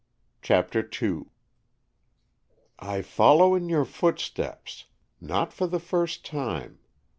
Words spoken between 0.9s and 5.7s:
II "I follow in your footsteps." "Not for